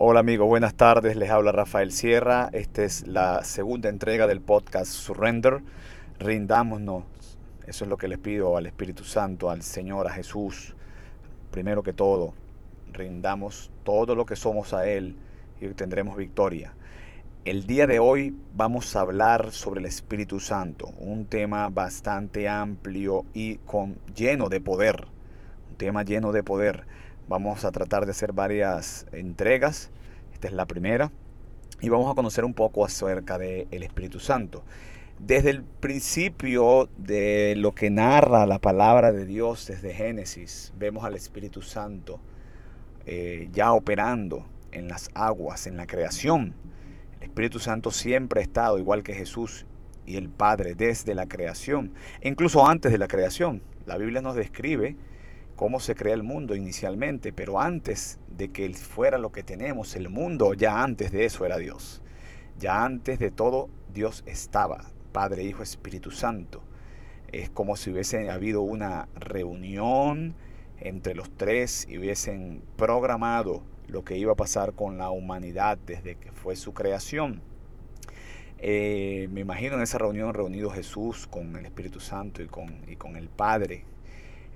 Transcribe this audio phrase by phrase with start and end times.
[0.00, 1.16] Hola amigos, buenas tardes.
[1.16, 2.50] Les habla Rafael Sierra.
[2.52, 5.60] Esta es la segunda entrega del podcast Surrender.
[6.18, 7.04] Rindámonos.
[7.66, 10.76] Eso es lo que les pido al Espíritu Santo, al Señor, a Jesús.
[11.50, 12.32] Primero que todo,
[12.92, 15.16] rindamos todo lo que somos a Él
[15.60, 16.74] y tendremos victoria.
[17.44, 23.24] El día de hoy vamos a hablar sobre el Espíritu Santo, un tema bastante amplio
[23.34, 25.17] y con, lleno de poder.
[25.78, 26.86] Tema lleno de poder.
[27.28, 29.90] Vamos a tratar de hacer varias entregas.
[30.32, 31.12] Esta es la primera.
[31.80, 34.64] Y vamos a conocer un poco acerca del Espíritu Santo.
[35.20, 41.14] Desde el principio de lo que narra la palabra de Dios desde Génesis, vemos al
[41.14, 42.18] Espíritu Santo
[43.06, 46.54] eh, ya operando en las aguas, en la creación.
[47.20, 49.64] El Espíritu Santo siempre ha estado, igual que Jesús
[50.06, 53.62] y el Padre, desde la creación, incluso antes de la creación.
[53.86, 54.96] La Biblia nos describe
[55.58, 60.08] cómo se crea el mundo inicialmente, pero antes de que fuera lo que tenemos, el
[60.08, 62.00] mundo, ya antes de eso era Dios.
[62.60, 66.62] Ya antes de todo, Dios estaba, Padre, Hijo, Espíritu Santo.
[67.32, 70.36] Es como si hubiese habido una reunión
[70.78, 76.14] entre los tres y hubiesen programado lo que iba a pasar con la humanidad desde
[76.14, 77.42] que fue su creación.
[78.60, 82.94] Eh, me imagino en esa reunión reunido Jesús con el Espíritu Santo y con, y
[82.94, 83.84] con el Padre,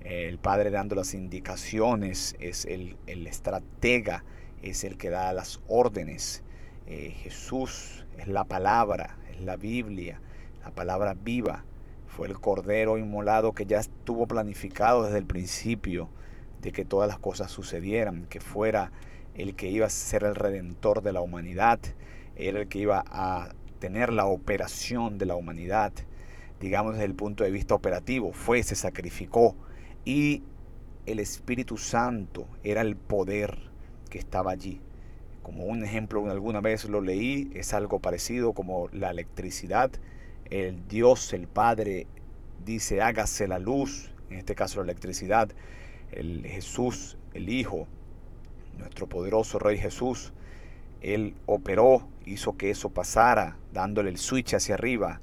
[0.05, 4.25] el Padre dando las indicaciones, es el, estratega,
[4.63, 6.43] es el que da las órdenes.
[6.87, 10.21] Eh, Jesús es la palabra, es la Biblia,
[10.65, 11.65] la palabra viva.
[12.09, 16.09] Fue el Cordero inmolado que ya estuvo planificado desde el principio
[16.61, 18.93] de que todas las cosas sucedieran, que fuera
[19.35, 21.81] el que iba a ser el redentor de la humanidad,
[22.37, 25.93] el que iba a tener la operación de la humanidad,
[26.61, 29.57] digamos desde el punto de vista operativo, fue, se sacrificó,
[30.05, 30.43] y
[31.07, 33.59] el Espíritu Santo era el poder
[34.11, 34.81] que estaba allí.
[35.43, 39.91] Como un ejemplo, alguna vez lo leí, es algo parecido como la electricidad.
[40.51, 42.07] El Dios, el Padre,
[42.65, 45.51] dice, hágase la luz, en este caso la electricidad.
[46.13, 47.89] El Jesús, el Hijo,
[48.79, 50.33] nuestro poderoso Rey Jesús,
[51.01, 55.21] Él operó, hizo que eso pasara, dándole el switch hacia arriba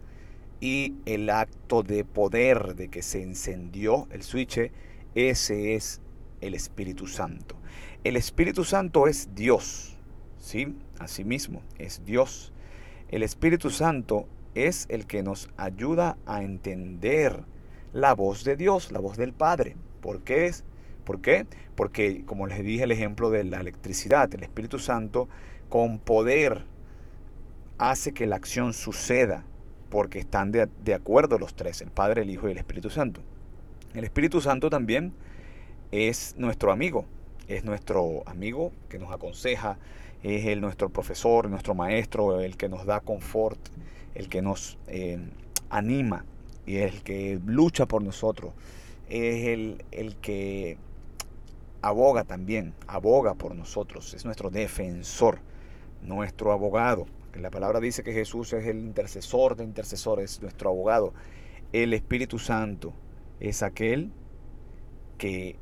[0.59, 4.71] y el acto de poder de que se encendió el switch,
[5.15, 6.01] ese es
[6.41, 7.55] el Espíritu Santo.
[8.03, 9.97] El Espíritu Santo es Dios,
[10.37, 10.75] ¿sí?
[10.99, 12.53] Asimismo, es Dios.
[13.09, 17.43] El Espíritu Santo es el que nos ayuda a entender
[17.93, 19.75] la voz de Dios, la voz del Padre.
[20.01, 20.63] ¿Por qué es?
[21.05, 21.45] ¿Por qué?
[21.75, 25.27] Porque, como les dije el ejemplo de la electricidad, el Espíritu Santo
[25.69, 26.65] con poder
[27.77, 29.45] hace que la acción suceda
[29.89, 33.21] porque están de, acuerdo los tres, el Padre, el Hijo y el Espíritu Santo.
[33.93, 35.13] El Espíritu Santo también
[35.91, 37.05] es nuestro amigo,
[37.47, 39.77] es nuestro amigo que nos aconseja,
[40.21, 43.59] es el, nuestro profesor, nuestro maestro, el que nos da confort,
[44.13, 45.19] el que nos eh,
[45.69, 46.25] anima
[46.65, 48.53] y el que lucha por nosotros,
[49.09, 50.77] es el, el que
[51.81, 55.39] aboga también, aboga por nosotros, es nuestro defensor,
[56.03, 57.07] nuestro abogado.
[57.41, 61.13] La palabra dice que Jesús es el intercesor de intercesores, nuestro abogado.
[61.71, 62.93] El Espíritu Santo
[63.39, 64.11] es aquel
[65.17, 65.55] que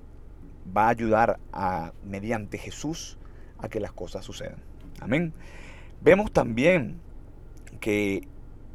[0.75, 3.17] va a ayudar a, mediante Jesús
[3.59, 4.57] a que las cosas sucedan.
[4.99, 5.33] Amén.
[6.01, 6.99] Vemos también
[7.79, 8.27] que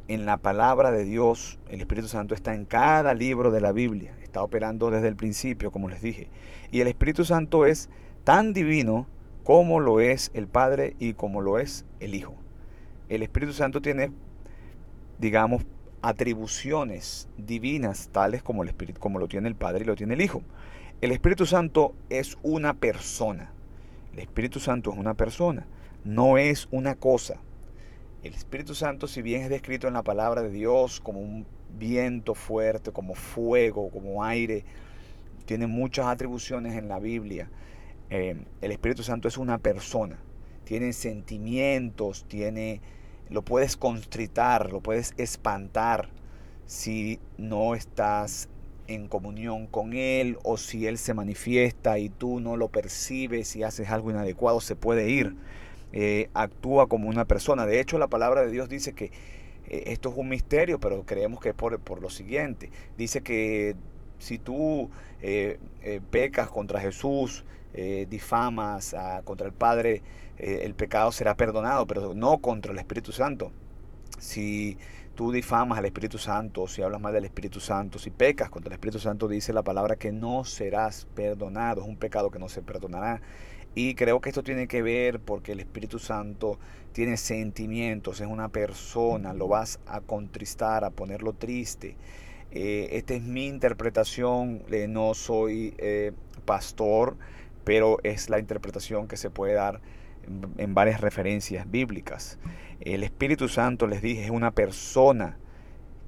[0.07, 4.15] en la palabra de Dios el Espíritu Santo está en cada libro de la Biblia.
[4.23, 6.29] Está operando desde el principio, como les dije.
[6.71, 7.89] Y el Espíritu Santo es
[8.23, 9.07] tan divino
[9.43, 12.42] como lo es el Padre y como lo es el Hijo
[13.15, 14.11] el Espíritu Santo tiene,
[15.19, 15.63] digamos,
[16.01, 20.21] atribuciones divinas tales como, el Espíritu, como lo tiene el Padre y lo tiene el
[20.21, 20.41] Hijo.
[21.01, 23.51] El Espíritu Santo es una persona.
[24.13, 25.65] El Espíritu Santo es una persona,
[26.03, 27.37] no es una cosa.
[28.23, 31.45] El Espíritu Santo, si bien es descrito en la palabra de Dios como un
[31.77, 34.63] viento fuerte, como fuego, como aire,
[35.45, 37.49] tiene muchas atribuciones en la Biblia.
[38.09, 40.17] Eh, el Espíritu Santo es una persona
[40.63, 42.81] tiene sentimientos, tiene,
[43.29, 46.09] lo puedes constritar, lo puedes espantar
[46.65, 48.49] si no estás
[48.87, 53.63] en comunión con Él o si Él se manifiesta y tú no lo percibes y
[53.63, 55.35] haces algo inadecuado, se puede ir.
[55.91, 57.65] Eh, actúa como una persona.
[57.65, 59.05] De hecho, la palabra de Dios dice que
[59.67, 62.71] eh, esto es un misterio, pero creemos que es por, por lo siguiente.
[62.97, 63.75] Dice que
[64.17, 64.89] si tú
[65.21, 65.59] eh,
[66.09, 67.45] pecas contra Jesús,
[68.07, 70.03] difamas contra el Padre,
[70.37, 73.51] eh, el pecado será perdonado, pero no contra el Espíritu Santo.
[74.19, 74.77] Si
[75.15, 78.73] tú difamas al Espíritu Santo, si hablas mal del Espíritu Santo, si pecas contra el
[78.73, 82.61] Espíritu Santo, dice la palabra que no serás perdonado, es un pecado que no se
[82.61, 83.21] perdonará.
[83.75, 86.59] Y creo que esto tiene que ver porque el Espíritu Santo
[86.91, 91.95] tiene sentimientos, es una persona, lo vas a contristar, a ponerlo triste.
[92.51, 95.75] Eh, esta es mi interpretación, eh, no soy
[96.45, 97.17] pastor,
[97.63, 99.81] pero es la interpretación que se puede dar
[100.57, 102.39] en varias referencias bíblicas.
[102.79, 105.37] El Espíritu Santo, les dije, es una persona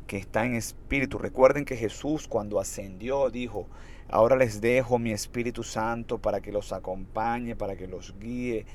[0.08, 1.18] que está en espíritu.
[1.18, 3.68] Recuerden que Jesús cuando ascendió dijo,
[4.10, 8.66] ahora les dejo mi Espíritu Santo para que los acompañe, para que los guíe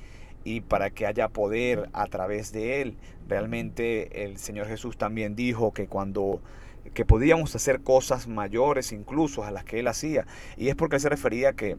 [0.45, 2.97] y para que haya poder a través de él.
[3.29, 6.41] Realmente el Señor Jesús también dijo que cuando
[6.95, 10.27] que podíamos hacer cosas mayores incluso a las que él hacía
[10.57, 11.77] y es porque él se refería que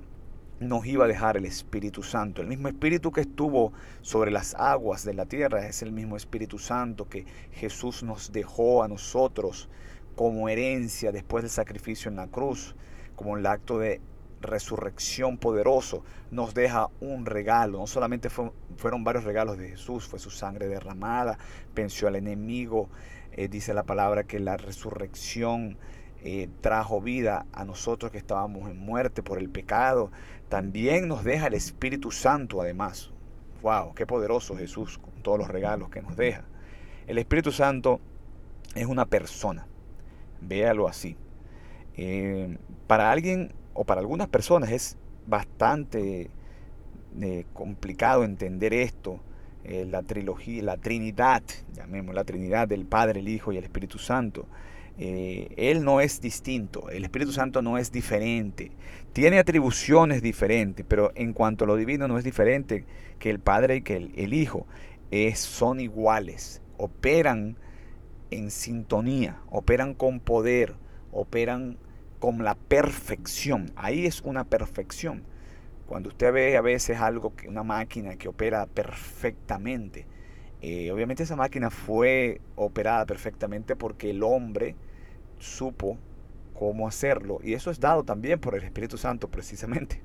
[0.61, 2.41] nos iba a dejar el Espíritu Santo.
[2.41, 6.59] El mismo Espíritu que estuvo sobre las aguas de la tierra es el mismo Espíritu
[6.59, 9.69] Santo que Jesús nos dejó a nosotros
[10.15, 12.75] como herencia después del sacrificio en la cruz,
[13.15, 14.01] como el acto de
[14.39, 17.79] resurrección poderoso, nos deja un regalo.
[17.79, 21.39] No solamente fueron varios regalos de Jesús, fue su sangre derramada,
[21.73, 22.89] venció al enemigo.
[23.31, 25.77] Eh, dice la palabra que la resurrección
[26.23, 30.11] eh, trajo vida a nosotros que estábamos en muerte por el pecado.
[30.49, 33.09] También nos deja el Espíritu Santo además.
[33.63, 33.95] ¡Wow!
[33.95, 36.43] ¡Qué poderoso Jesús con todos los regalos que nos deja!
[37.07, 37.99] El Espíritu Santo
[38.75, 39.65] es una persona.
[40.41, 41.17] Véalo así.
[41.97, 46.29] Eh, para alguien o para algunas personas es bastante
[47.19, 49.19] eh, complicado entender esto.
[49.63, 54.47] la trilogía, la Trinidad, llamemos la Trinidad del Padre, el Hijo y el Espíritu Santo.
[54.97, 58.71] Eh, él no es distinto, el Espíritu Santo no es diferente,
[59.13, 62.85] tiene atribuciones diferentes, pero en cuanto a lo divino no es diferente
[63.17, 64.67] que el Padre y que el, Hijo,
[65.09, 67.57] es, son iguales, operan
[68.29, 70.75] en sintonía, operan con poder,
[71.11, 71.77] operan
[72.19, 75.23] con la perfección, ahí es una perfección.
[75.87, 80.05] Cuando usted ve a veces algo, que una máquina que opera perfectamente,
[80.61, 84.75] eh, obviamente esa máquina fue operada perfectamente porque el hombre
[85.39, 85.97] supo
[86.53, 87.39] cómo hacerlo.
[87.43, 90.01] Y eso es dado también por el Espíritu Santo precisamente.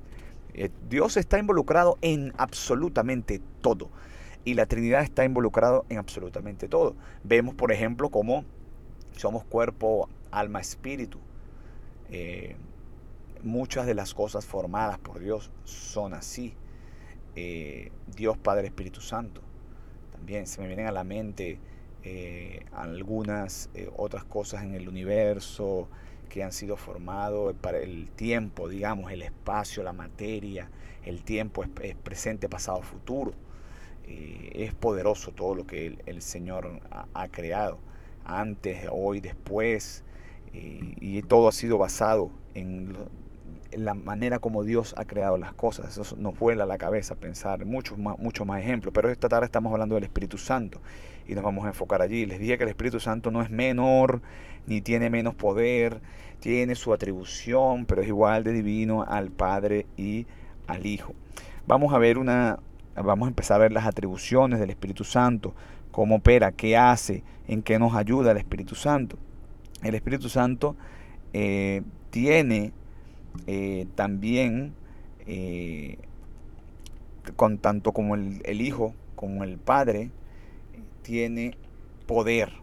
[0.53, 3.91] Eh, Dios está involucrado en absolutamente todo.
[4.43, 6.95] Y la Trinidad está involucrado en absolutamente todo.
[7.23, 8.43] Vemos, por ejemplo, cómo
[9.15, 11.19] somos cuerpo, alma, espíritu.
[12.09, 12.55] Eh,
[13.43, 16.55] muchas de las cosas formadas por Dios son así.
[18.15, 19.43] Dios Padre Espíritu Santo.
[20.17, 21.59] También se me vienen a la mente
[22.03, 25.87] eh, algunas eh, otras cosas en el universo
[26.29, 30.69] que han sido formados para el tiempo, digamos, el espacio, la materia,
[31.05, 33.33] el tiempo es, presente, pasado, futuro.
[34.07, 36.81] Eh, es poderoso todo lo que el, Señor
[37.13, 37.77] ha, creado,
[38.25, 40.03] antes, hoy, después,
[40.53, 42.95] y todo ha sido basado en
[43.71, 45.97] la manera como Dios ha creado las cosas.
[45.97, 48.93] Eso nos vuela la cabeza pensar muchos más, muchos más ejemplos.
[48.93, 50.79] Pero esta tarde estamos hablando del Espíritu Santo
[51.27, 52.25] y nos vamos a enfocar allí.
[52.25, 54.21] Les dije que el Espíritu Santo no es menor
[54.65, 56.01] ni tiene menos poder,
[56.39, 60.27] tiene su atribución, pero es igual de divino al Padre y
[60.67, 61.13] al Hijo.
[61.65, 62.59] Vamos a ver una,
[62.95, 65.53] vamos a empezar a ver las atribuciones del Espíritu Santo,
[65.91, 69.17] cómo opera, qué hace, en qué nos ayuda el Espíritu Santo.
[69.81, 70.75] El Espíritu Santo
[71.33, 72.73] eh, tiene
[73.45, 74.73] eh, también
[75.25, 75.97] eh,
[77.35, 80.11] con tanto como el, Hijo como el Padre
[81.01, 81.57] tiene
[82.05, 82.53] poder,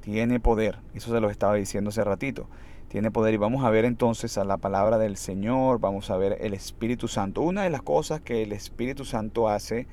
[0.00, 0.78] tiene poder.
[0.94, 2.48] Eso se lo estaba diciendo hace ratito.
[2.88, 6.38] Tiene poder y vamos a ver entonces a la palabra del Señor, vamos a ver
[6.40, 7.42] el Espíritu Santo.
[7.42, 9.86] Una de las cosas que el Espíritu Santo hace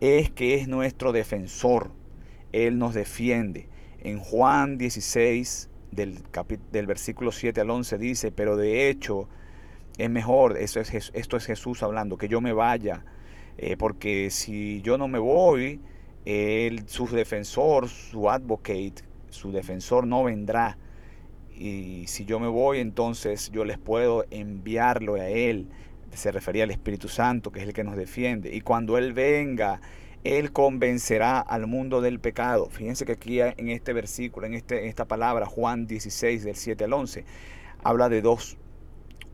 [0.00, 1.90] es que es nuestro defensor.
[2.52, 3.68] Él nos defiende.
[4.00, 6.18] En Juan 16, del,
[6.70, 9.28] del versículo 7 al 11 dice, pero de hecho
[9.98, 13.04] es mejor, eso es, esto es Jesús hablando, que yo me vaya,
[13.58, 15.80] eh, porque si yo no me voy,
[16.24, 18.94] él, su defensor, su advocate,
[19.28, 20.78] su defensor no vendrá.
[21.54, 25.68] Y si yo me voy, entonces yo les puedo enviarlo a Él.
[26.12, 28.54] Se refería al Espíritu Santo, que es el que nos defiende.
[28.54, 29.80] Y cuando Él venga,
[30.24, 32.70] Él convencerá al mundo del pecado.
[32.70, 36.84] Fíjense que aquí en este versículo, en, este, en esta palabra, Juan 16, del 7
[36.84, 37.24] al 11,
[37.84, 38.56] habla de dos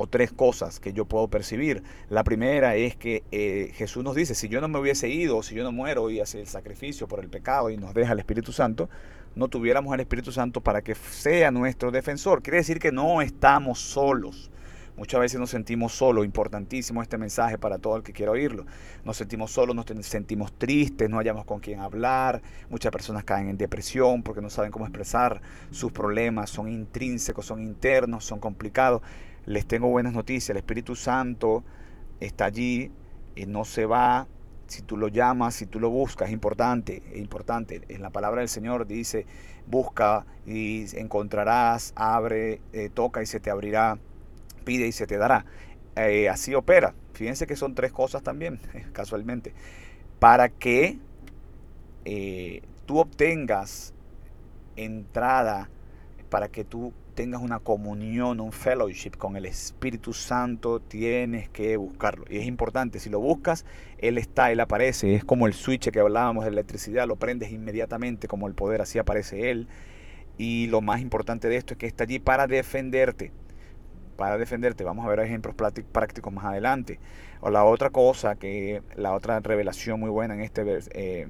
[0.03, 1.83] o tres cosas que yo puedo percibir.
[2.09, 5.55] La primera es que eh, Jesús nos dice, si yo no me hubiese ido, si
[5.55, 8.51] yo no muero y hace el sacrificio por el pecado y nos deja el Espíritu
[8.51, 8.89] Santo,
[9.35, 12.43] no tuviéramos al Espíritu Santo para que sea nuestro defensor.
[12.43, 14.51] Quiere decir que no estamos solos.
[14.97, 18.65] Muchas veces nos sentimos solos, importantísimo este mensaje para todo el que quiera oírlo.
[19.05, 22.41] Nos sentimos solos, nos sentimos tristes, no hallamos con quién hablar.
[22.71, 27.61] Muchas personas caen en depresión porque no saben cómo expresar sus problemas, son intrínsecos, son
[27.61, 29.03] internos, son complicados.
[29.51, 31.65] Les tengo buenas noticias, el Espíritu Santo
[32.21, 32.93] está allí
[33.35, 34.29] y no se va.
[34.69, 37.81] Si tú lo llamas, si tú lo buscas, es importante, es importante.
[37.89, 39.27] En la palabra del Señor dice,
[39.67, 43.99] busca y encontrarás, abre, eh, toca y se te abrirá,
[44.65, 45.45] pide y se te dará.
[45.97, 46.95] Eh, así opera.
[47.15, 48.61] Fíjense que son tres cosas también,
[48.93, 49.53] casualmente.
[50.21, 50.97] Para que
[52.05, 53.95] eh, tú obtengas
[54.77, 55.69] entrada,
[56.29, 62.25] para que tú tengas una comunión, un fellowship con el Espíritu Santo, tienes que buscarlo.
[62.31, 63.67] Y es importante, si lo buscas,
[63.99, 65.15] Él está, Él aparece.
[65.15, 68.99] Es como el switch que hablábamos de electricidad, lo prendes inmediatamente como el poder, así
[68.99, 69.69] aparece Él.
[70.39, 73.33] Y lo más importante de esto es que está allí para defenderte.
[74.17, 74.83] Para defenderte.
[74.83, 77.01] Vamos a ver ejemplos prácticos más adelante.
[77.43, 81.29] O la otra cosa, que la otra revelación muy buena en, este, eh,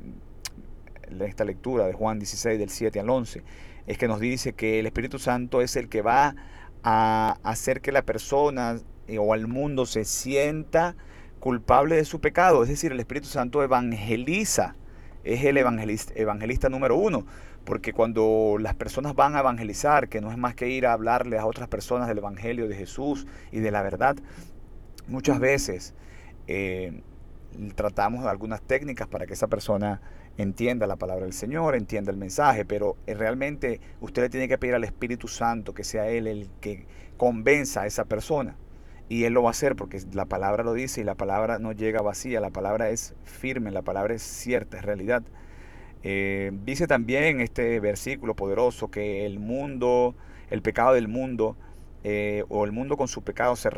[1.18, 3.42] esta lectura de Juan 16, del 7 al 11
[3.90, 6.37] es que nos dice que el Espíritu Santo es el que va
[6.85, 8.78] a hacer que la persona
[9.09, 10.94] eh, o al mundo se sienta
[11.40, 12.62] culpable de su pecado.
[12.62, 14.76] Es decir, el Espíritu Santo evangeliza,
[15.25, 17.26] es el evangelista, evangelista número uno.
[17.64, 21.37] Porque cuando las personas van a evangelizar, que no es más que ir a hablarle
[21.37, 24.16] a otras personas del Evangelio de Jesús y de la verdad,
[25.09, 25.94] muchas veces
[26.47, 27.02] eh,
[27.75, 30.00] tratamos algunas técnicas para que esa persona
[30.42, 34.59] entienda la palabra del Señor, entienda el mensaje, pero eh, realmente usted le tiene que
[34.59, 38.56] pedir al Espíritu Santo que sea Él el que convenza a esa persona.
[39.09, 41.73] Y Él lo va a hacer porque la palabra lo dice y la palabra no
[41.73, 45.23] llega vacía, la palabra es firme, la palabra es cierta, es realidad.
[46.02, 50.14] Eh, dice también este versículo poderoso que el mundo,
[50.49, 51.56] el pecado del mundo,
[52.04, 53.68] eh, o el mundo con su pecado se,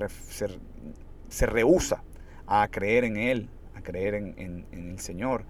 [1.28, 2.04] se, rehúsa
[2.47, 5.45] a creer en Él, a creer en el Señor.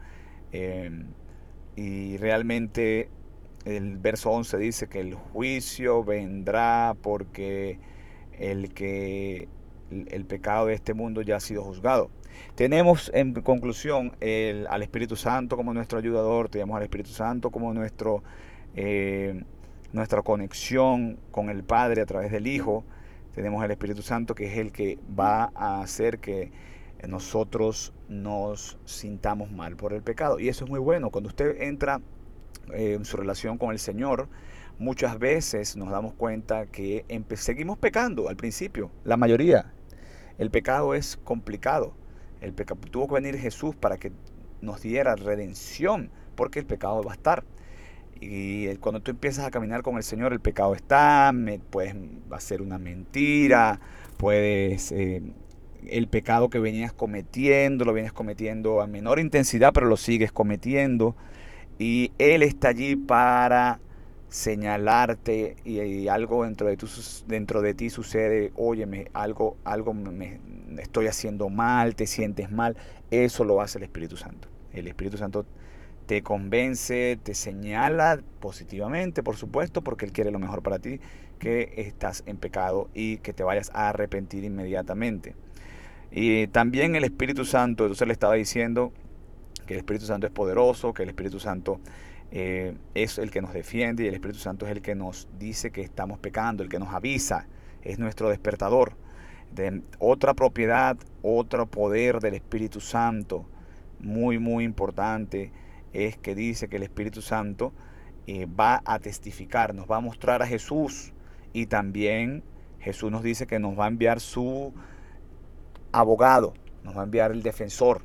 [0.53, 1.07] Em,
[1.77, 3.09] y realmente
[3.65, 7.79] el verso 11 dice que el juicio vendrá porque
[8.39, 9.49] el que
[9.91, 12.11] el pecado de este mundo ya ha sido juzgado.
[12.55, 14.13] Tenemos en conclusión
[14.69, 18.23] al Espíritu Santo como nuestro ayudador, tenemos al Espíritu Santo como nuestro,
[18.75, 19.43] eh,
[19.93, 22.85] nuestra conexión con el Padre a través del Hijo,
[23.35, 26.51] tenemos al Espíritu Santo que es el que va a hacer que
[27.09, 30.39] nosotros nos sintamos mal por el pecado.
[30.39, 31.11] Y eso es muy bueno.
[31.11, 32.01] Cuando usted entra
[32.73, 34.29] eh, en su relación con el Señor,
[34.79, 37.05] muchas veces nos damos cuenta que
[37.37, 39.73] seguimos pecando al principio, la mayoría.
[40.39, 41.95] El pecado es complicado.
[42.41, 44.13] El pecado, tuvo que venir Jesús para que
[44.61, 47.45] nos diera redención, porque el pecado va a estar.
[48.21, 51.33] Y cuando tú empiezas a caminar con el Señor, el pecado está,
[51.71, 51.95] puedes
[52.39, 53.81] ser una mentira,
[54.17, 55.23] puedes eh,
[55.89, 61.17] el pecado que venías cometiendo, lo vienes cometiendo a menor intensidad, pero lo sigues cometiendo.
[61.79, 63.81] Y Él está allí para
[64.33, 66.89] señalarte y, algo dentro de, tu,
[67.27, 70.41] dentro de ti sucede, óyeme, algo, algo me,
[70.79, 72.77] estoy haciendo mal, te sientes mal,
[73.11, 74.49] eso lo hace el Espíritu Santo.
[74.73, 75.45] El Espíritu Santo
[76.07, 80.99] te convence, te señala positivamente, por supuesto, porque Él quiere lo mejor para ti,
[81.39, 85.35] que estás en pecado y que te vayas a arrepentir inmediatamente.
[86.13, 88.93] Y también el Espíritu Santo, entonces le estaba diciendo
[89.67, 91.81] que el Espíritu Santo es poderoso, que el Espíritu Santo
[92.31, 95.71] eh, es el que nos defiende y el Espíritu Santo es el que nos dice
[95.71, 97.47] que estamos pecando, el que nos avisa,
[97.83, 98.93] es nuestro despertador.
[99.55, 103.47] De otra propiedad, otro poder del Espíritu Santo,
[103.99, 105.51] muy, muy importante,
[105.95, 107.73] es que dice que el Espíritu Santo
[108.27, 111.13] eh, va a testificar, nos va a mostrar a Jesús
[111.55, 112.43] y también
[112.81, 114.73] Jesús nos dice que nos va a enviar su
[115.93, 118.03] abogado, nos va a enviar el defensor.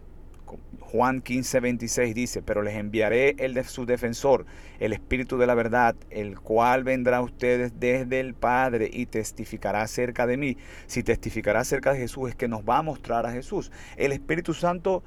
[0.80, 4.46] Juan 15, 26 dice, pero les enviaré el de su defensor,
[4.80, 9.82] el Espíritu de la verdad, el cual vendrá a ustedes desde el Padre y testificará
[9.82, 10.58] acerca de mí.
[10.86, 13.72] Si testificará acerca de Jesús es que nos va a mostrar a Jesús.
[13.98, 15.04] El Espíritu Santo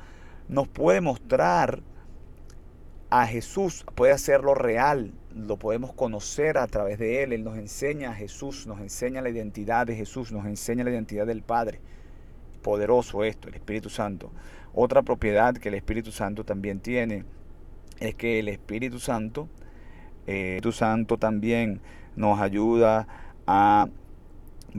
[0.48, 1.80] nos puede mostrar
[3.08, 7.32] a Jesús, puede hacerlo real, lo podemos conocer a través de Él.
[7.32, 11.26] Él nos enseña a Jesús, nos enseña la identidad de Jesús, nos enseña la identidad
[11.26, 11.80] del Padre
[12.62, 14.30] poderoso esto, el Espíritu Santo.
[14.72, 17.24] Otra propiedad que el Espíritu Santo también tiene
[17.98, 19.48] es que el Espíritu Santo,
[20.26, 21.80] el Espíritu Santo también
[22.16, 23.06] nos ayuda
[23.46, 23.88] a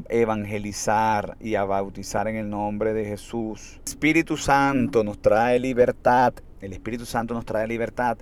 [0.09, 3.79] evangelizar y a bautizar en el nombre de Jesús.
[3.85, 6.33] El Espíritu Santo nos trae libertad.
[6.61, 8.17] El Espíritu Santo nos trae libertad.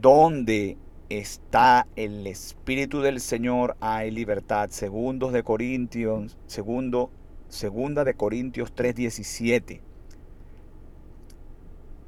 [0.00, 0.76] Donde
[1.08, 4.70] está el Espíritu del Señor hay libertad.
[4.70, 7.10] Segundos de Corintios, segundo
[7.52, 9.82] Segunda de Corintios 3:17.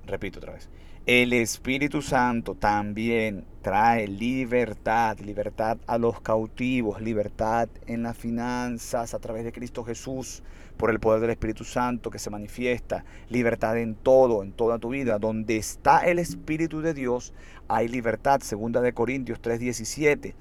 [0.07, 0.71] Repito otra vez.
[1.05, 9.19] El Espíritu Santo también trae libertad, libertad a los cautivos, libertad en las finanzas a
[9.19, 10.43] través de Cristo Jesús,
[10.79, 14.89] por el poder del Espíritu Santo que se manifiesta, libertad en todo, en toda tu
[14.89, 15.19] vida.
[15.19, 17.35] Donde está el Espíritu de Dios,
[17.69, 20.35] hay libertad, segunda de Corintios 3:17.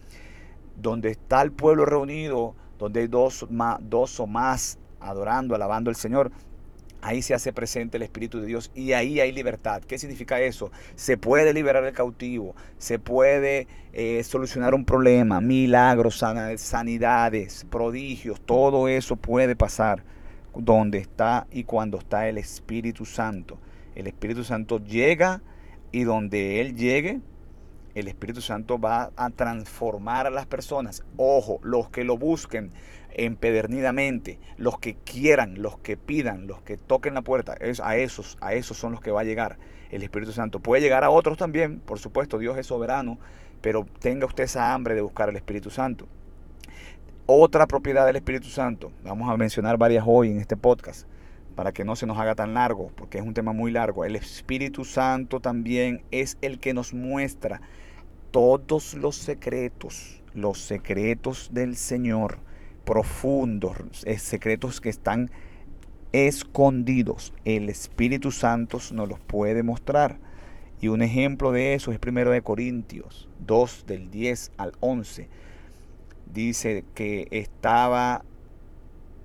[0.82, 3.46] Donde está el pueblo reunido, donde hay dos,
[3.82, 6.32] dos o más adorando, alabando al Señor,
[7.06, 9.82] Ahí se hace presente el Espíritu de Dios y ahí hay libertad.
[9.86, 10.72] ¿Qué significa eso?
[10.96, 16.24] Se puede liberar el cautivo, se puede eh, solucionar un problema, milagros,
[16.56, 20.02] sanidades, prodigios, todo eso puede pasar
[20.56, 23.60] donde está y cuando está el Espíritu Santo.
[23.96, 25.42] El Espíritu Santo llega
[25.92, 27.20] y donde Él llegue,
[27.96, 31.04] el Espíritu Santo va a transformar a las personas.
[31.18, 32.72] Ojo, los que lo busquen
[33.16, 38.38] empedernidamente, los que quieran, los que pidan, los que toquen la puerta, es a esos,
[38.42, 39.58] a esos son los que va a llegar
[39.92, 40.60] el Espíritu Santo.
[40.60, 43.20] Puede llegar a otros también, por supuesto, Dios es soberano,
[43.62, 46.08] pero tenga usted esa hambre de buscar el Espíritu Santo.
[47.26, 51.08] Otra propiedad del Espíritu Santo, vamos a mencionar varias hoy en este podcast,
[51.56, 54.04] para que no se nos haga tan largo, porque es un tema muy largo.
[54.04, 57.62] El Espíritu Santo también es el que nos muestra
[58.32, 62.40] todos los secretos, los secretos del Señor,
[62.86, 65.32] profundos, eh, secretos que están
[66.12, 67.34] escondidos.
[67.46, 70.18] El Espíritu Santo nos los puede mostrar.
[70.80, 75.30] Y un ejemplo de eso es primero de Corintios 2 del 10 al 11.
[76.34, 78.26] Dice que estaba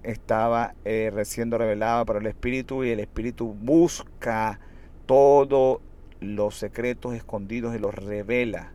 [0.05, 4.61] estaba eh, recién revelada para el Espíritu y el Espíritu busca
[5.07, 5.81] todos
[6.21, 8.73] los secretos escondidos y los revela.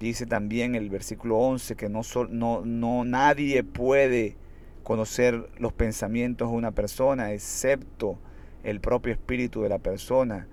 [0.00, 4.38] Dice también el versículo 11 que no, no, no nadie puede
[4.82, 8.18] conocer los pensamientos de una persona excepto
[8.64, 10.48] el propio espíritu de la persona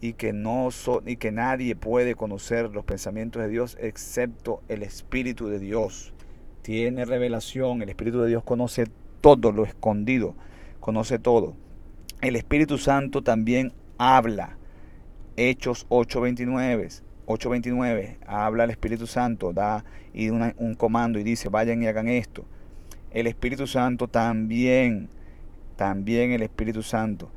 [0.00, 0.70] y que no
[1.04, 6.14] y que nadie puede conocer los pensamientos de Dios excepto el espíritu de Dios.
[6.62, 8.86] Tiene revelación, el espíritu de Dios conoce
[9.20, 10.34] todo lo escondido,
[10.80, 11.54] conoce todo.
[12.22, 14.56] El Espíritu Santo también habla.
[15.36, 19.84] Hechos 8:29 8.29, habla el Espíritu Santo, da
[20.14, 22.44] y un comando y dice, vayan y hagan esto.
[23.10, 25.08] El Espíritu Santo también,
[25.76, 27.30] también el Espíritu Santo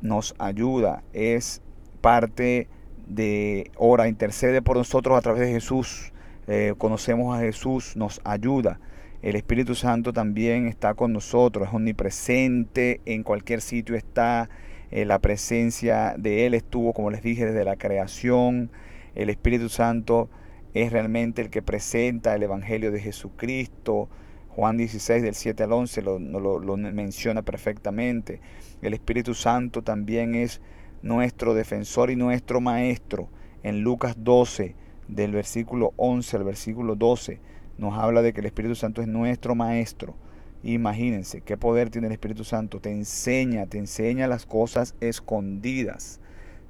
[0.00, 1.60] nos ayuda, es
[2.00, 2.68] parte
[3.06, 6.12] de, ora, intercede por nosotros a través de Jesús.
[6.46, 8.80] Eh, conocemos a Jesús, nos ayuda.
[9.22, 14.48] El Espíritu Santo también está con nosotros, es omnipresente, en cualquier sitio está.
[14.90, 18.70] Eh, la presencia de Él estuvo, como les dije, desde la creación.
[19.14, 20.28] El Espíritu Santo
[20.74, 24.08] es realmente el que presenta el Evangelio de Jesucristo.
[24.48, 28.40] Juan 16 del 7 al 11 lo, lo, menciona perfectamente.
[28.82, 30.60] El Espíritu Santo también es
[31.02, 33.28] nuestro defensor y nuestro maestro.
[33.62, 34.74] En Lucas 12,
[35.08, 37.40] del versículo 11 al versículo 12,
[37.78, 40.14] nos habla de que el Espíritu Santo es nuestro maestro.
[40.62, 42.80] Imagínense qué poder tiene el Espíritu Santo.
[42.80, 46.19] Te enseña, te enseña las cosas escondidas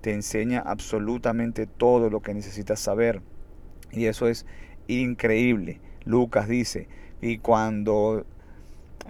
[0.00, 3.22] te enseña absolutamente todo lo que necesitas saber.
[3.92, 4.46] Y eso es
[4.86, 5.80] increíble.
[6.04, 6.88] Lucas dice,
[7.20, 8.24] y cuando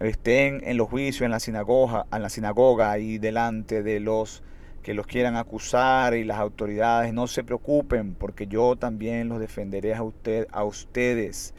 [0.00, 4.42] estén en los juicios en la sinagoga, en la sinagoga y delante de los
[4.82, 9.94] que los quieran acusar y las autoridades, no se preocupen, porque yo también los defenderé
[9.94, 11.54] a, usted, a ustedes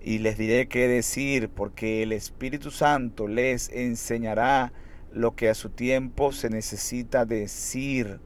[0.00, 4.72] y les diré qué decir, porque el Espíritu Santo les enseñará
[5.12, 8.20] lo que a su tiempo se necesita decir.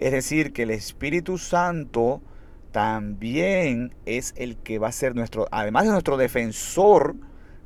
[0.00, 2.22] Es decir, que el Espíritu Santo
[2.72, 7.16] también es el que va a ser nuestro, además de nuestro defensor,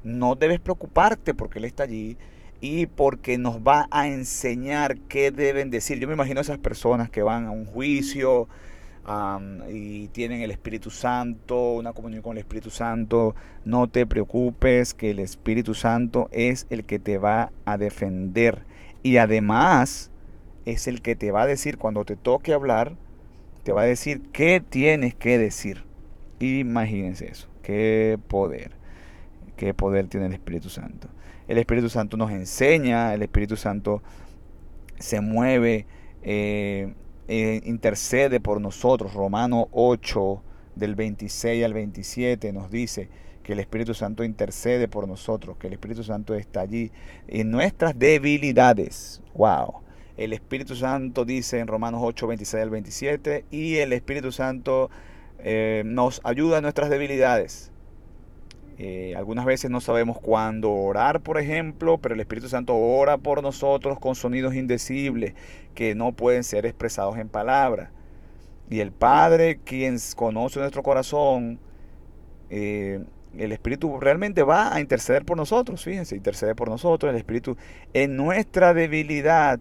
[0.03, 2.17] no debes preocuparte porque Él está allí
[2.61, 6.01] y porque nos va a enseñar qué deben decir.
[6.01, 8.49] Yo me imagino esas personas que van a un juicio
[9.71, 13.37] y tienen el Espíritu Santo, una comunión con el Espíritu Santo.
[13.65, 18.65] No te preocupes que el Espíritu Santo es el que te va a defender.
[19.05, 20.11] Y además
[20.65, 22.97] es el que te va a decir cuando te toque hablar,
[23.63, 25.85] te va a decir qué tienes que decir.
[26.41, 28.73] Imagínense eso, qué poder,
[29.57, 31.09] qué poder tiene el Espíritu Santo.
[31.49, 34.03] El Espíritu Santo nos enseña, el Espíritu Santo
[34.99, 35.87] se mueve,
[36.23, 36.95] eh,
[37.29, 39.15] eh, intercede por nosotros.
[39.15, 40.43] Romano 8,
[40.75, 43.09] del 26 al 27, nos dice
[43.43, 46.91] que el Espíritu Santo intercede por nosotros, que el Espíritu Santo está allí
[47.29, 49.21] en nuestras debilidades.
[49.35, 49.84] ¡Wow!
[50.17, 54.91] El Espíritu Santo dice en Romanos 8, 26 al 27, y el Espíritu Santo
[55.39, 57.73] eh, nos ayuda en nuestras debilidades.
[58.79, 63.43] Eh, algunas veces no sabemos cuándo orar, por ejemplo, pero el Espíritu Santo ora por
[63.43, 65.35] nosotros con sonidos indecibles
[65.75, 67.91] que no pueden ser expresados en palabras.
[68.71, 71.61] Y el Padre, quien conoce nuestro corazón,
[72.51, 73.05] eh,
[73.37, 77.57] el Espíritu realmente va a interceder por nosotros, fíjense, intercede por nosotros, el Espíritu
[77.93, 79.61] en nuestra debilidad,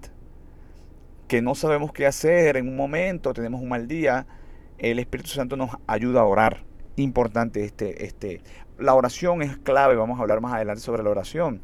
[1.27, 4.25] que no sabemos qué hacer en un momento, tenemos un mal día,
[4.77, 6.63] el Espíritu Santo nos ayuda a orar.
[6.95, 8.41] Importante este, este.
[8.77, 11.61] La oración es clave, vamos a hablar más adelante sobre la oración.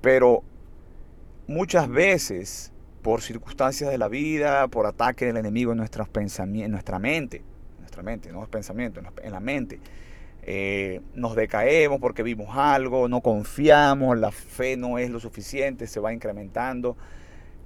[0.00, 0.42] Pero
[1.46, 6.98] muchas veces, por circunstancias de la vida, por ataque del enemigo en, nuestros en nuestra
[6.98, 9.80] mente, en nuestra mente, no es pensamiento, en la mente,
[10.42, 16.00] eh, nos decaemos porque vimos algo, no confiamos, la fe no es lo suficiente, se
[16.00, 16.96] va incrementando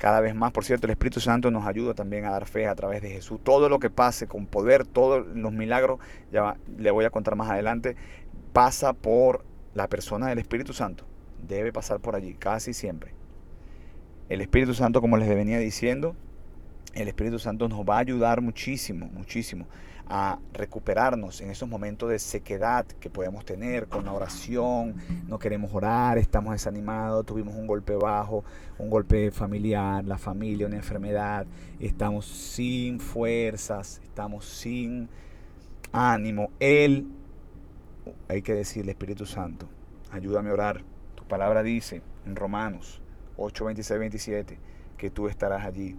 [0.03, 0.51] cada vez más.
[0.51, 3.39] Por cierto, el Espíritu Santo nos ayuda también a dar fe a través de Jesús.
[3.41, 6.01] Todo lo que pase con poder, todos los milagros,
[6.33, 7.95] ya le voy a contar más adelante,
[8.53, 11.05] pasa por la persona del Espíritu Santo.
[11.47, 13.15] Debe pasar por allí, casi siempre.
[14.29, 16.17] El Espíritu Santo, como les venía diciendo,
[16.95, 19.69] el Espíritu Santo nos va a ayudar muchísimo, muchísimo
[20.15, 24.97] a recuperarnos en esos momentos de sequedad que podemos tener con la oración,
[25.27, 28.45] no queremos orar, estamos desanimados, tuvimos un golpe bajo,
[28.77, 31.47] un golpe familiar, la familia, una enfermedad,
[31.81, 35.09] estamos sin fuerzas, estamos sin
[35.93, 36.51] ánimo.
[36.61, 37.09] Él,
[38.29, 39.67] hay que decirle, Espíritu Santo,
[40.11, 40.85] ayúdame a orar.
[41.15, 43.01] Tu palabra dice en Romanos
[43.39, 44.59] 8, 26, 27
[44.99, 45.97] que tú estarás allí.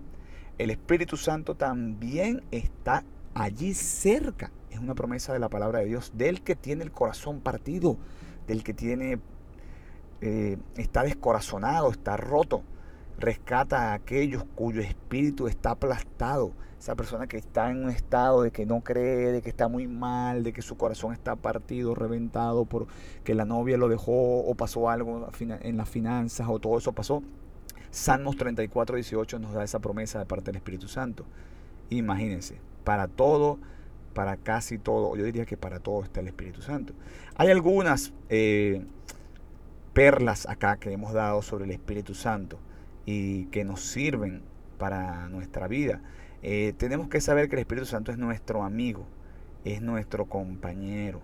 [0.60, 4.52] El Espíritu Santo también está allí cerca.
[4.69, 7.98] Es una promesa de la palabra de Dios, del que tiene el corazón partido,
[8.48, 9.19] del que tiene,
[10.22, 12.63] eh, está descorazonado, está roto.
[13.19, 16.52] Rescata a aquellos cuyo espíritu está aplastado.
[16.80, 19.88] Esa persona que está en un estado de que no cree, de que está muy
[19.88, 22.88] mal, de que su corazón está partido, reventado, por
[23.24, 27.24] que la novia lo dejó o pasó algo en las finanzas o todo eso pasó.
[27.89, 31.26] Salmos 34, 18 nos da esa promesa de parte del Espíritu Santo.
[31.89, 33.60] Imagínense, para todo,
[34.13, 36.93] para casi todo, yo diría que para todo está el Espíritu Santo.
[37.36, 38.86] Hay algunas eh,
[39.93, 42.60] perlas acá que hemos dado sobre el Espíritu Santo
[43.06, 44.43] y que nos sirven
[44.78, 46.02] para nuestra vida.
[46.41, 49.06] Eh, tenemos que saber que el Espíritu Santo es nuestro amigo,
[49.63, 51.22] es nuestro compañero.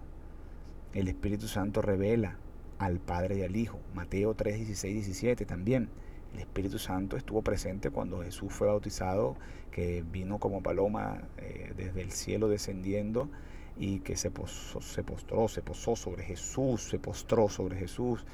[0.94, 2.38] El Espíritu Santo revela
[2.80, 3.80] al Padre y al Hijo.
[3.94, 5.90] Mateo 3, 16, 17 también.
[6.34, 9.36] El Espíritu Santo estuvo presente cuando Jesús fue bautizado,
[9.72, 13.30] que vino como paloma eh, desde el cielo descendiendo
[13.78, 14.32] y que se,
[14.82, 18.26] se postró, se posó sobre Jesús, se postró sobre Jesús.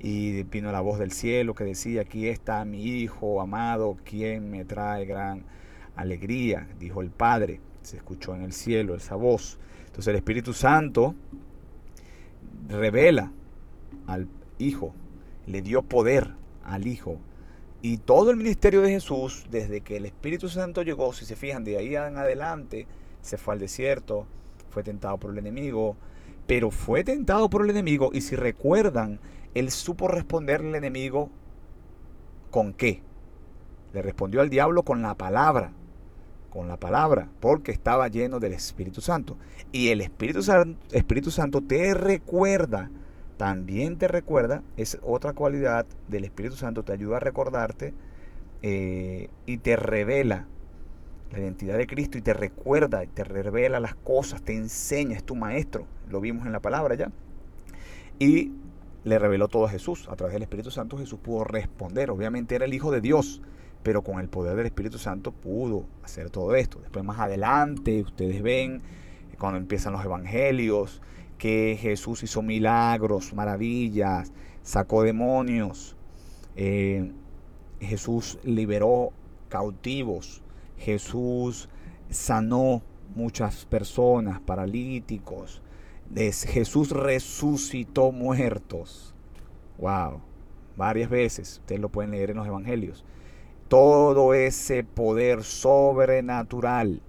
[0.00, 4.64] Y vino la voz del cielo que decía, aquí está mi Hijo amado, quien me
[4.64, 5.44] trae gran
[5.94, 7.60] alegría, dijo el Padre.
[7.82, 9.58] Se escuchó en el cielo esa voz.
[9.86, 11.14] Entonces el Espíritu Santo
[12.68, 13.30] revela
[14.06, 14.26] al
[14.58, 14.94] Hijo,
[15.46, 17.18] le dio poder al Hijo
[17.84, 21.64] y todo el ministerio de Jesús, desde que el Espíritu Santo llegó, si se fijan,
[21.64, 22.86] de ahí en adelante,
[23.20, 24.26] se fue al desierto,
[24.70, 25.94] fue tentado por el enemigo,
[26.46, 29.20] pero fue tentado por el enemigo y si recuerdan,
[29.52, 31.28] él supo responderle al enemigo
[32.50, 33.02] con qué.
[33.92, 35.70] Le respondió al diablo con la palabra,
[36.48, 39.36] con la palabra, porque estaba lleno del Espíritu Santo.
[39.72, 40.40] Y el Espíritu,
[40.90, 42.90] Espíritu Santo te recuerda
[43.36, 47.94] también te recuerda, es otra cualidad del Espíritu Santo, te ayuda a recordarte
[48.62, 50.46] eh, y te revela
[51.32, 55.24] la identidad de Cristo y te recuerda, y te revela las cosas, te enseña, es
[55.24, 57.10] tu maestro, lo vimos en la palabra ya.
[58.18, 58.52] Y
[59.02, 62.64] le reveló todo a Jesús, a través del Espíritu Santo Jesús pudo responder, obviamente era
[62.64, 63.42] el Hijo de Dios,
[63.82, 66.78] pero con el poder del Espíritu Santo pudo hacer todo esto.
[66.80, 68.80] Después más adelante ustedes ven
[69.38, 71.02] cuando empiezan los evangelios,
[71.44, 75.94] que Jesús hizo milagros, maravillas, sacó demonios,
[76.56, 77.12] eh,
[77.80, 79.12] Jesús liberó
[79.50, 80.42] cautivos,
[80.78, 81.68] Jesús
[82.08, 82.80] sanó
[83.14, 85.60] muchas personas, paralíticos,
[86.14, 89.14] Jesús resucitó muertos.
[89.76, 90.22] Wow,
[90.78, 93.04] varias veces, ustedes lo pueden leer en los evangelios.
[93.68, 97.02] Todo ese poder sobrenatural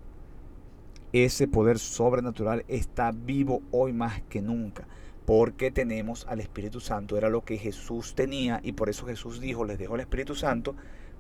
[1.24, 4.86] ese poder sobrenatural está vivo hoy más que nunca.
[5.26, 7.18] Porque tenemos al Espíritu Santo.
[7.18, 10.76] Era lo que Jesús tenía y por eso Jesús dijo, les dejo el Espíritu Santo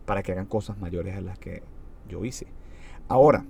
[0.05, 1.63] para que hagan cosas mayores a las que
[2.10, 2.45] yo hice.
[3.08, 3.45] Ahora,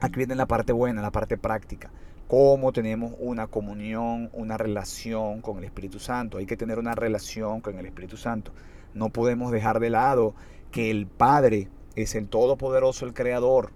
[0.00, 1.90] aquí viene la parte buena, la parte práctica.
[2.26, 6.38] Cómo tenemos una comunión, una relación con el Espíritu Santo.
[6.38, 8.50] Hay que tener una relación con el Espíritu Santo.
[8.92, 10.34] No podemos dejar de lado
[10.72, 13.70] que el Padre es el Todopoderoso, el Creador,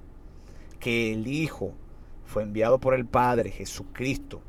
[0.81, 1.73] que el Hijo
[2.31, 4.41] fue enviado por el Padre Jesucristo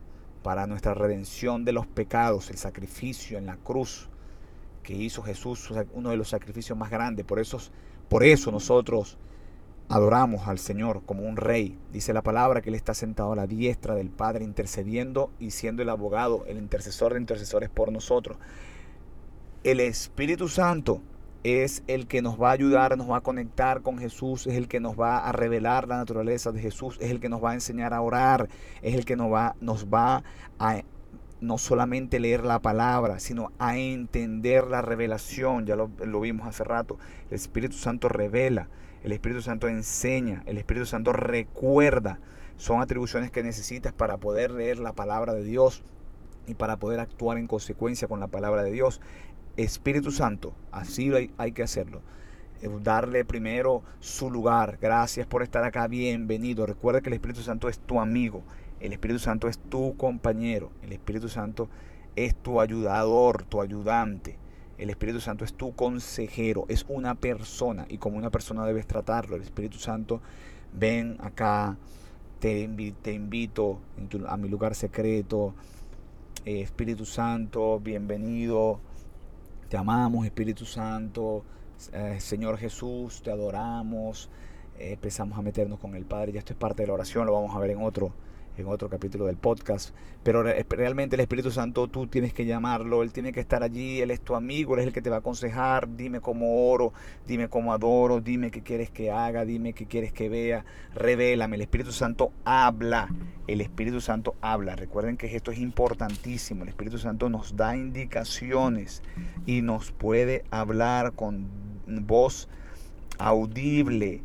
[0.44, 4.08] para nuestra redención de los pecados, el sacrificio en la cruz
[4.84, 7.26] que hizo Jesús, uno de los sacrificios más grandes.
[7.26, 7.58] Por eso,
[8.08, 9.18] por eso nosotros
[9.90, 11.76] adoramos al Señor como un rey.
[11.92, 15.82] Dice la palabra que Él está sentado a la diestra del Padre intercediendo y siendo
[15.82, 18.38] el abogado, el intercesor de intercesores por nosotros.
[19.64, 21.02] El Espíritu Santo
[21.44, 24.68] es el que nos va a ayudar, nos va a conectar con Jesús, es el
[24.68, 27.54] que nos va a revelar la naturaleza de Jesús, es el que nos va a
[27.56, 28.48] enseñar a orar,
[28.82, 30.24] es el que nos va, nos va
[30.60, 30.82] a
[31.42, 35.66] no solamente leer la palabra, sino a entender la revelación.
[35.66, 37.00] Ya lo, lo, vimos hace rato.
[37.30, 38.70] El Espíritu Santo revela,
[39.04, 42.20] el Espíritu Santo enseña, el Espíritu Santo recuerda.
[42.58, 45.84] Son atribuciones que necesitas para poder leer la palabra de Dios
[46.46, 49.02] y para poder actuar en consecuencia con la palabra de Dios.
[49.58, 52.02] Espíritu Santo, así hay, hay que hacerlo
[52.84, 54.78] darle primero su lugar.
[54.82, 56.66] Gracias por estar acá, bienvenido.
[56.66, 58.44] Recuerda que el Espíritu Santo es tu amigo,
[58.80, 61.70] el Espíritu Santo es tu compañero, el Espíritu Santo
[62.16, 64.38] es tu ayudador, tu ayudante.
[64.78, 69.36] El Espíritu Santo es tu consejero, es una persona y como una persona debes tratarlo.
[69.36, 70.22] El Espíritu Santo,
[70.74, 71.78] ven acá,
[72.40, 72.68] te,
[73.04, 73.80] te invito
[74.28, 75.54] a mi lugar secreto.
[76.46, 78.80] Eh, Espíritu Santo, bienvenido.
[79.72, 81.46] Te amamos, Espíritu Santo.
[81.94, 84.30] Eh, Señor Jesús, te adoramos.
[84.78, 86.34] Eh, empezamos a meternos con el Padre.
[86.34, 88.12] Ya esto es parte de la oración, lo vamos a ver en otro
[88.58, 89.96] en otro capítulo del podcast.
[90.24, 94.12] Pero realmente el Espíritu Santo tú tienes que llamarlo, Él tiene que estar allí, Él
[94.12, 96.94] es tu amigo, Él es el que te va a aconsejar, dime cómo oro,
[97.28, 101.56] dime cómo adoro, dime qué quieres que haga, dime qué quieres que vea, revélame.
[101.56, 103.10] El Espíritu Santo habla,
[103.48, 104.76] el Espíritu Santo habla.
[104.76, 109.02] Recuerden que esto es importantísimo, el Espíritu Santo nos da indicaciones
[109.46, 111.48] y nos puede hablar con
[111.88, 112.48] voz
[113.18, 114.22] audible,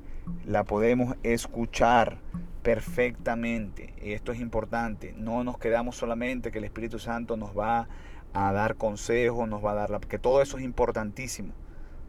[0.46, 2.18] la podemos escuchar
[2.66, 3.94] perfectamente.
[4.02, 5.14] Esto es importante.
[5.16, 7.86] No nos quedamos solamente que el Espíritu Santo nos va
[8.32, 10.00] a dar consejos, nos va a dar la...
[10.00, 11.52] que todo eso es importantísimo.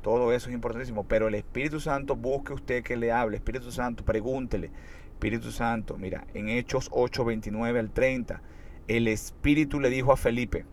[0.01, 1.03] Todo eso es importantísimo.
[1.03, 3.37] Pero el Espíritu Santo busque usted que le hable.
[3.37, 4.71] Espíritu Santo, pregúntele.
[5.11, 8.41] Espíritu Santo, mira, en Hechos 8, 29 al 30,
[8.87, 10.65] el Espíritu le dijo a Felipe,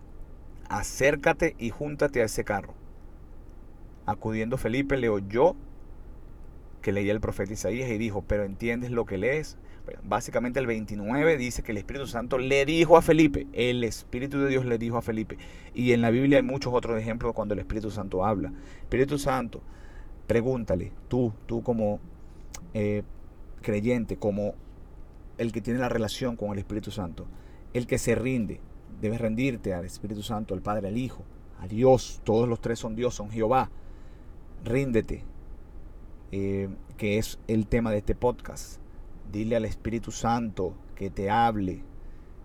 [0.70, 2.72] acércate y júntate a ese carro.
[4.06, 5.56] Acudiendo Felipe le oyó
[6.80, 9.58] que leía el profeta Isaías y dijo, pero ¿entiendes lo que lees?
[10.02, 14.48] Básicamente el 29 dice que el Espíritu Santo le dijo a Felipe, el Espíritu de
[14.48, 15.38] Dios le dijo a Felipe.
[15.74, 18.52] Y en la Biblia hay muchos otros ejemplos cuando el Espíritu Santo habla.
[18.82, 19.60] Espíritu Santo,
[20.26, 22.00] pregúntale, tú, tú como
[22.72, 23.02] eh,
[23.62, 24.54] creyente, como
[25.38, 27.26] el que tiene la relación con el Espíritu Santo,
[27.72, 28.60] el que se rinde,
[29.00, 31.24] debes rendirte al Espíritu Santo, al Padre, al Hijo,
[31.60, 33.70] a Dios, todos los tres son Dios, son Jehová.
[34.64, 35.24] Ríndete,
[36.32, 38.83] eh, que es el tema de este podcast
[39.30, 41.82] Dile al Espíritu Santo que te hable.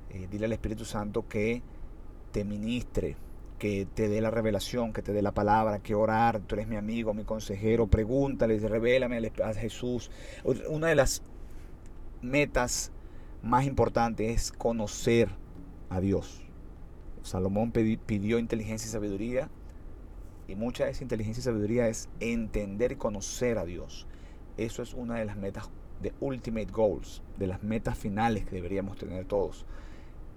[0.10, 1.62] Eh, dile al Espíritu Santo que
[2.32, 3.16] te ministre,
[3.60, 6.40] que te dé la revelación, que te dé la palabra, que orar.
[6.42, 7.88] Tú eres mi amigo, mi consejero.
[7.88, 10.10] Pregúntale, revélame a Jesús.
[10.68, 11.22] Una de las
[12.22, 12.92] metas
[13.44, 15.30] más importantes es conocer
[15.90, 16.46] a Dios.
[17.22, 19.50] Salomón pidió inteligencia y sabiduría.
[20.48, 24.08] Y mucha de esa inteligencia y sabiduría es entender y conocer a Dios.
[24.58, 25.70] Eso es una de las metas
[26.02, 29.66] de ultimate goals, de las metas finales que deberíamos tener todos.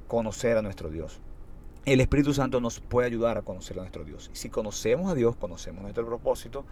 [0.09, 1.20] Conocer a nuestro Dios.
[1.85, 4.31] El Espíritu Santo nos puede ayudar a conocer a nuestro Dios.
[4.33, 6.64] Si conocemos a Dios, conocemos nuestro propósito,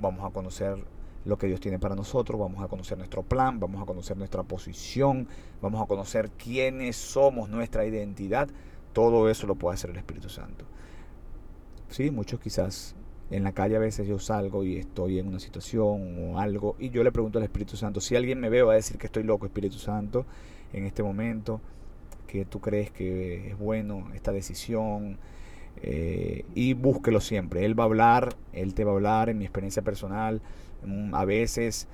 [0.00, 0.82] vamos a conocer
[1.26, 4.44] lo que Dios tiene para nosotros, vamos a conocer nuestro plan, vamos a conocer nuestra
[4.44, 5.28] posición,
[5.60, 8.48] vamos a conocer quiénes somos, nuestra identidad.
[8.92, 10.64] Todo eso lo puede hacer el Espíritu Santo.
[11.90, 12.94] Sí, muchos quizás
[13.30, 16.90] en la calle a veces yo salgo y estoy en una situación o algo y
[16.90, 19.24] yo le pregunto al Espíritu Santo, si alguien me ve va a decir que estoy
[19.24, 20.26] loco, Espíritu Santo,
[20.72, 21.60] en este momento,
[22.26, 25.18] que tú crees que es bueno esta decisión
[25.82, 27.64] eh, y búsquelo siempre.
[27.64, 30.40] Él va a hablar, Él te va a hablar en mi experiencia personal.
[30.84, 31.88] Mm, a veces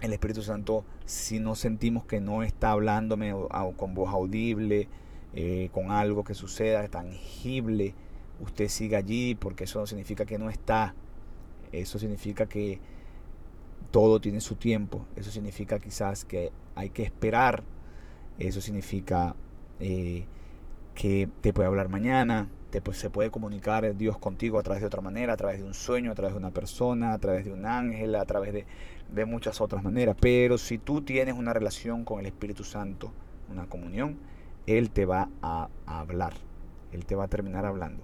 [0.00, 3.34] el Espíritu Santo, si no sentimos que no está hablándome
[3.76, 4.88] con voz audible,
[5.34, 7.94] eh, con algo que suceda tangible,
[8.40, 10.94] usted siga allí, porque eso no significa que no está.
[11.72, 12.80] Eso significa que
[13.90, 15.06] todo tiene su tiempo.
[15.16, 17.62] Eso significa quizás que hay que esperar.
[18.38, 19.34] Eso significa
[19.80, 20.26] eh,
[20.94, 22.48] que te puede hablar mañana.
[22.70, 25.74] Te, se puede comunicar Dios contigo a través de otra manera, a través de un
[25.74, 28.66] sueño, a través de una persona, a través de un ángel, a través de,
[29.12, 30.16] de muchas otras maneras.
[30.20, 33.12] Pero si tú tienes una relación con el Espíritu Santo,
[33.50, 34.18] una comunión,
[34.66, 36.34] Él te va a hablar.
[36.92, 38.02] Él te va a terminar hablando.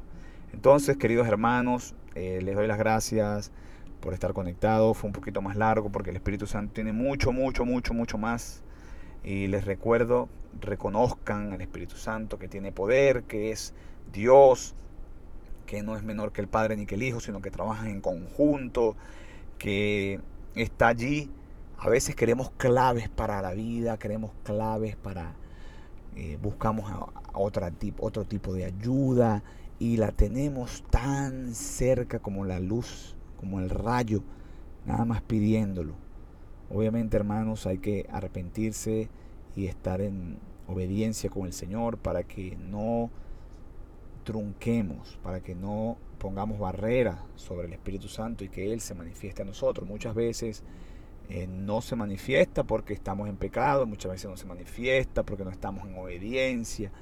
[0.53, 3.51] Entonces, queridos hermanos, eh, les doy las gracias
[4.01, 4.97] por estar conectados.
[4.97, 8.63] Fue un poquito más largo porque el Espíritu Santo tiene mucho, mucho, mucho, mucho más
[9.25, 10.29] Y les recuerdo,
[10.61, 13.73] reconozcan al Espíritu Santo que tiene poder, que es
[14.13, 14.75] Dios,
[15.65, 18.01] que no es menor que el Padre ni que el Hijo, sino que trabajan en
[18.01, 18.97] conjunto,
[19.59, 20.21] que
[20.55, 21.31] está allí.
[21.79, 25.35] A veces queremos claves para la vida, queremos claves para...
[26.15, 26.93] Eh, buscamos
[27.33, 29.43] otro tipo de ayuda
[29.83, 34.23] y la tenemos tan cerca como la luz, como el rayo,
[34.87, 35.95] nada más pidiéndolo.
[36.71, 39.09] Obviamente, hermanos, hay que arrepentirse
[39.57, 43.11] y estar en obediencia con el Señor para que no
[44.23, 49.43] trunquemos, para que no pongamos barreras sobre el Espíritu Santo y que Él se manifieste
[49.43, 49.89] a nosotros.
[49.89, 50.63] Muchas veces
[51.29, 55.51] eh, no se manifiesta porque estamos en pecado, muchas veces no se manifiesta porque no
[55.51, 56.93] estamos en obediencia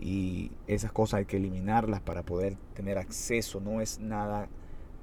[0.00, 3.60] y esas cosas hay que eliminarlas para poder tener acceso.
[3.60, 4.48] No es nada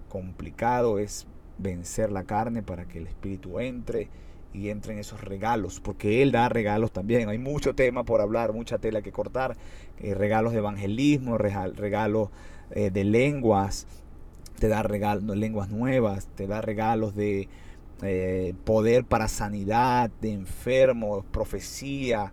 [0.10, 1.28] complicado, es
[1.58, 4.10] vencer la carne para que el Espíritu entre
[4.54, 7.28] y entren esos regalos, porque Él da regalos también.
[7.28, 9.58] Hay mucho tema por hablar, mucha tela que cortar,
[10.00, 12.30] eh, regalos de evangelismo, regalos
[12.72, 13.86] eh, de lenguas,
[14.60, 17.50] te da regalos, lenguas nuevas, te da regalos de
[18.02, 22.32] eh, poder para sanidad, de enfermos, profecía.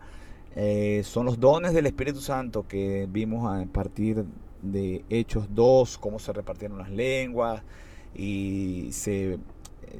[1.04, 4.24] Son los dones del Espíritu Santo que vimos a partir
[4.62, 7.62] de Hechos 2, cómo se repartieron las lenguas
[8.14, 9.38] y se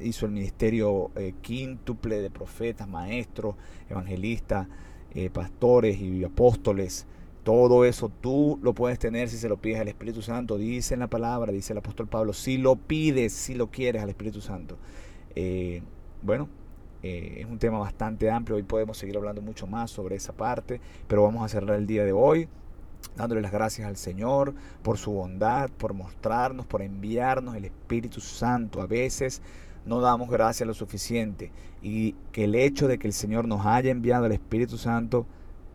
[0.01, 3.55] hizo el ministerio eh, quíntuple de profetas, maestros,
[3.89, 4.67] evangelistas,
[5.13, 7.05] eh, pastores y apóstoles.
[7.43, 10.57] Todo eso tú lo puedes tener si se lo pides al Espíritu Santo.
[10.57, 14.09] Dice en la palabra, dice el apóstol Pablo, si lo pides, si lo quieres al
[14.09, 14.77] Espíritu Santo.
[17.03, 18.55] Eh, es un tema bastante amplio.
[18.55, 22.05] Hoy podemos seguir hablando mucho más sobre esa parte, pero vamos a cerrar el día
[22.05, 22.47] de hoy
[23.17, 28.81] dándole las gracias al Señor por su bondad, por mostrarnos, por enviarnos el Espíritu Santo.
[28.81, 29.41] A veces
[29.85, 31.51] no damos gracias lo suficiente.
[31.81, 35.25] Y que el hecho de que el Señor nos haya enviado el Espíritu Santo,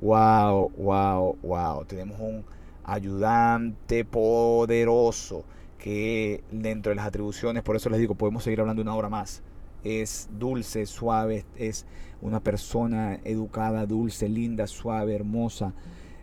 [0.00, 1.84] wow, wow, wow.
[1.84, 2.44] Tenemos un
[2.84, 5.44] ayudante poderoso
[5.78, 9.42] que dentro de las atribuciones, por eso les digo, podemos seguir hablando una hora más.
[9.84, 11.86] Es dulce, suave, es
[12.20, 15.72] una persona educada, dulce, linda, suave, hermosa.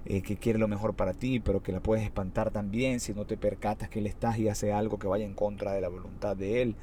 [0.08, 3.26] Eh, que quiere lo mejor para ti, pero que la puedes espantar también si no
[3.26, 6.38] te percatas que Él está y hace algo que vaya en contra de la voluntad
[6.38, 6.76] de Él.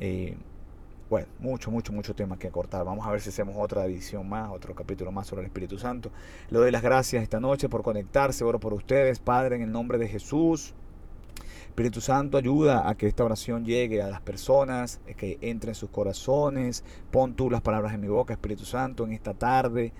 [0.00, 0.36] Eh,
[1.08, 2.84] bueno, mucho, mucho, mucho tema que cortar.
[2.84, 6.10] Vamos a ver si hacemos otra edición más, otro capítulo más sobre el Espíritu Santo.
[6.50, 8.42] Le doy las gracias esta noche por conectarse.
[8.42, 10.74] Oro por ustedes, Padre, en el nombre de Jesús.
[11.70, 15.74] Espíritu Santo, ayuda a que esta oración llegue a las personas, eh, que entre en
[15.74, 16.84] sus corazones.
[17.10, 19.92] Pon tú las palabras en mi boca, Espíritu Santo, en esta tarde.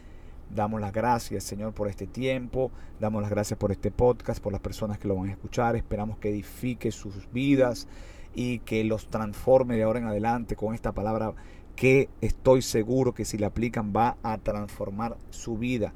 [0.54, 2.72] Damos las gracias, Señor, por este tiempo.
[2.98, 5.76] Damos las gracias por este podcast, por las personas que lo van a escuchar.
[5.76, 7.87] Esperamos que edifique sus vidas
[8.35, 11.35] y que los transforme de ahora en adelante con esta palabra
[11.76, 15.94] que estoy seguro que si la aplican va a transformar su vida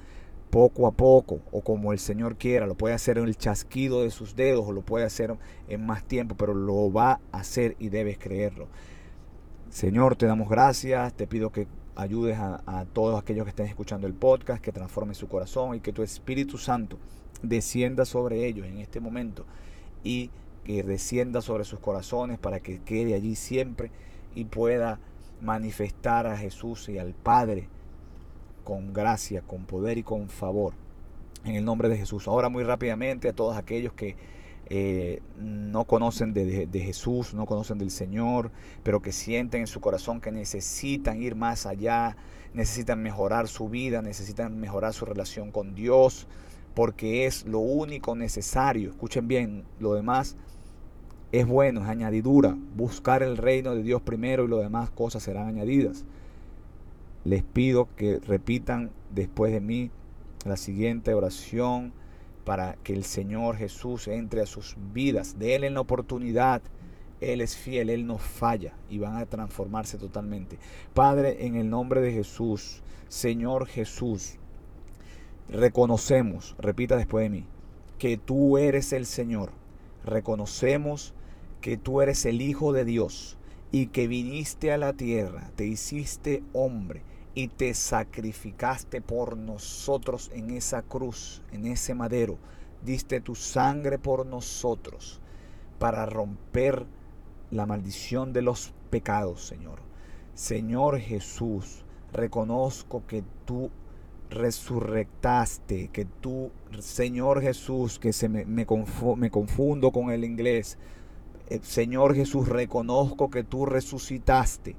[0.55, 2.69] poco a poco o como el Señor quiera.
[2.69, 5.37] Lo puede hacer en el chasquido de sus dedos o lo puede hacer
[5.67, 8.69] en más tiempo, pero lo va a hacer y debes creerlo.
[9.69, 14.14] Señor, te damos gracias, te pido que ayudes a, todos aquellos que estén escuchando el
[14.14, 16.99] podcast, que transforme su corazón y que tu Espíritu Santo
[17.43, 19.47] descienda sobre ellos en este momento
[20.05, 20.31] y
[20.62, 23.90] que descienda sobre sus corazones para que quede allí siempre
[24.37, 25.01] y pueda
[25.40, 27.69] manifestar a Jesús y al Padre
[28.64, 30.72] con gracia, con poder y con favor.
[31.44, 32.27] En el nombre de Jesús.
[32.27, 34.16] Ahora muy rápidamente a todos aquellos que
[34.66, 38.50] eh, no conocen de, de, Jesús, no conocen del Señor,
[38.83, 42.16] pero que sienten en su corazón que necesitan ir más allá,
[42.55, 46.27] necesitan mejorar su vida, necesitan mejorar su relación con Dios,
[46.74, 48.90] porque es lo único necesario.
[48.90, 50.37] Escuchen bien, lo demás
[51.31, 52.57] es bueno, es añadidura.
[52.77, 56.05] Buscar el reino de Dios primero y lo demás cosas serán añadidas.
[57.25, 59.91] Les pido que repitan después de mí
[60.45, 61.95] la siguiente oración
[62.45, 65.39] para que el Señor Jesús entre a sus vidas.
[65.39, 66.61] Denle la oportunidad.
[67.23, 70.59] Él es fiel, Él no falla y van a transformarse totalmente.
[70.93, 74.35] Padre, en el nombre de Jesús, Señor Jesús,
[75.49, 77.47] reconocemos, repita después de mí,
[77.99, 79.53] que tú eres el Señor.
[80.05, 81.15] Reconocemos
[81.63, 83.39] que tú eres el Hijo de Dios
[83.73, 87.03] y que viniste a la tierra, te hiciste hombre
[87.35, 92.38] y te sacrificaste por nosotros en esa cruz, en ese madero.
[92.85, 95.21] Diste tu sangre por nosotros
[95.79, 96.87] para romper
[97.50, 99.81] la maldición de los pecados, Señor.
[100.35, 103.71] Señor Jesús, reconozco que tú
[104.31, 106.50] resurrectaste, que tú,
[106.81, 108.67] Señor Jesús, que se me, me,
[109.17, 110.79] me confundo con el inglés,
[111.48, 114.77] eh, Señor Jesús, reconozco que tú resucitaste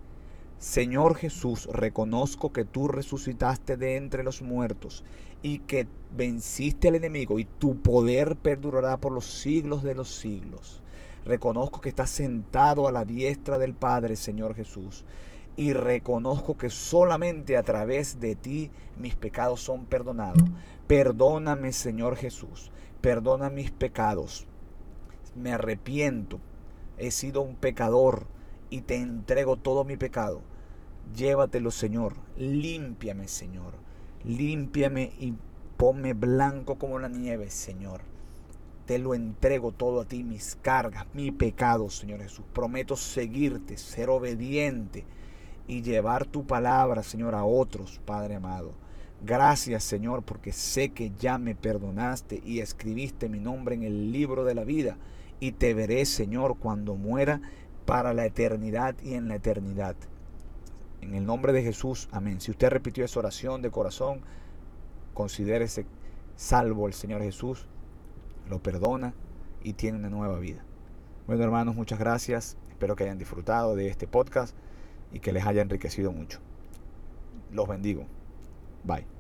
[0.58, 5.04] Señor Jesús, reconozco que tú resucitaste de entre los muertos
[5.44, 10.82] y que venciste al enemigo y tu poder perdurará por los siglos de los siglos.
[11.26, 15.06] Reconozco que estás sentado a la diestra del Padre, Señor Jesús.
[15.58, 20.44] Y reconozco que solamente a través de ti mis pecados son perdonados.
[20.88, 22.72] Perdóname, Señor Jesús.
[23.02, 24.46] Perdona mis pecados.
[25.36, 26.40] Me arrepiento.
[26.98, 28.28] He sido un pecador
[28.70, 30.42] y te entrego todo mi pecado.
[31.16, 32.16] Llévatelo, Señor.
[32.38, 33.74] Límpiame, Señor.
[34.24, 35.34] Límpiame y
[35.78, 38.02] ponme blanco como la nieve, Señor.
[38.86, 42.46] Te lo entrego todo a ti, mis cargas, mi pecado, Señor Jesús.
[42.54, 45.06] Prometo seguirte, ser obediente
[45.68, 48.74] y llevar tu palabra, Señor, a otros, Padre amado.
[49.24, 54.44] Gracias, Señor, porque sé que ya me perdonaste y escribiste mi nombre en el libro
[54.44, 54.98] de la vida.
[55.40, 57.42] Y te veré, Señor, cuando muera
[57.86, 59.96] para la eternidad y en la eternidad.
[61.02, 62.42] En el nombre de Jesús, amén.
[62.42, 64.22] Si usted repitió esa oración de corazón,
[65.14, 65.86] considérese
[66.36, 67.68] salvo el Señor Jesús
[68.50, 69.14] lo perdona
[69.64, 70.64] y tiene una nueva vida.
[71.28, 72.58] Bueno hermanos, muchas gracias.
[72.70, 74.56] Espero que hayan disfrutado de este podcast
[75.12, 76.40] y que les haya enriquecido mucho.
[77.52, 78.06] Los bendigo.
[78.84, 79.15] Bye.